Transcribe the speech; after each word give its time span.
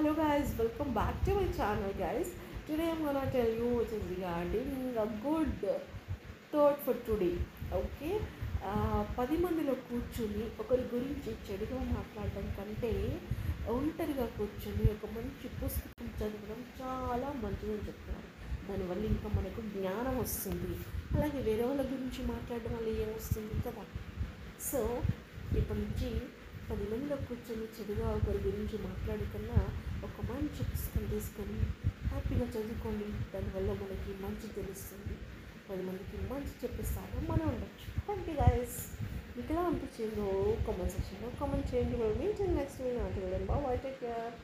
hello 0.00 0.10
guys 0.18 0.50
welcome 0.58 0.90
back 0.92 1.16
to 1.24 1.30
my 1.30 1.46
channel 1.54 1.94
guys 2.00 2.28
today 2.66 2.84
i'm 2.88 3.00
gonna 3.04 3.22
tell 3.32 3.48
you 3.52 3.70
regarding 4.10 4.98
a 4.98 5.06
good 5.24 5.64
third 6.52 6.78
good 6.84 7.00
today 7.06 7.30
okay 7.78 8.10
uh, 8.62 9.00
పది 9.18 9.36
మందిలో 9.36 9.74
కూర్చుని 9.88 10.44
ఒకరి 10.60 10.84
గురించి 10.94 11.32
చెడుగా 11.48 11.80
మాట్లాడడం 11.90 12.46
కంటే 12.58 12.92
ఒంటరిగా 13.68 14.26
కూర్చొని 14.38 14.86
ఒక 14.92 15.10
మంచి 15.16 15.48
పుస్తకం 15.58 16.08
చదవడం 16.14 16.62
చాలా 16.80 17.30
మంచిదని 17.42 17.84
చెప్తున్నారు 17.88 18.30
దానివల్ల 18.68 19.04
ఇంకా 19.04 19.30
మనకు 19.36 19.62
జ్ఞానం 19.74 20.16
వస్తుంది 20.18 20.72
అలాగే 21.16 21.40
వేరే 21.40 21.64
వాళ్ళ 21.64 21.84
గురించి 21.92 22.22
మాట్లాడడం 22.32 22.74
వల్ల 22.78 22.98
ఏమొస్తుంది 23.00 23.56
కదా 23.66 23.86
సో 24.70 24.82
ఇప్పటి 25.52 25.80
నుంచి 25.80 26.12
పది 26.68 26.86
మందిలో 26.90 27.16
కూర్చొని 27.22 27.66
చెడుగా 27.74 28.06
ఒకరి 28.10 28.40
గురించి 28.42 28.76
మాట్లాడుకున్నా 28.82 29.58
ఒక 30.02 30.24
మంచి 30.28 30.62
పుస్తకం 30.64 31.04
తీసుకొని 31.06 31.58
హ్యాపీగా 32.08 32.46
చదువుకోండి 32.46 33.06
దానివల్ల 33.32 33.70
మనకి 33.74 34.12
మంచి 34.22 34.48
తెలుస్తుంది 34.54 35.14
పది 35.68 35.82
మందికి 35.82 36.18
మంచి 36.32 36.52
చెప్పే 36.62 36.84
మనం 37.28 37.46
ఉండొచ్చు 37.48 37.86
థ్యాంక్ 38.04 38.28
యూ 38.30 38.34
గాయస్ 38.34 38.78
మీకు 39.34 39.52
ఎలా 39.52 39.62
అనిపించిందో 39.62 40.28
కామెంట్ 40.66 40.92
సెక్షన్లో 40.92 41.28
కామెంట్ 41.40 41.68
చేయండి 41.70 41.96
మేము 41.96 42.54
నెక్స్ట్ 42.54 42.80
వీడియో 42.82 43.04
అంటే 43.04 43.20
వెళ్ళండి 43.20 43.46
బాబు 43.46 43.66
కేర్ 44.00 44.36